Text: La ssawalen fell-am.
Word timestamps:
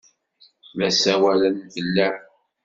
La 0.79 0.89
ssawalen 0.91 1.55
fell-am. 1.73 2.15